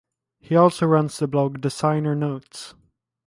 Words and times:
He 0.39 0.55
also 0.55 0.87
runs 0.87 1.19
the 1.19 1.27
blog 1.27 1.61
"Designer 1.61 2.15
Notes". 2.15 2.73